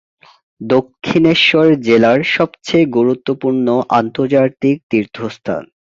দক্ষিণেশ্বর 0.61 1.67
জেলার 1.87 2.19
সবচেয়ে 2.35 2.85
গুরুত্বপূর্ণ 2.97 3.67
আন্তর্জাতিক 3.99 4.75
তীর্থস্থান। 4.89 5.63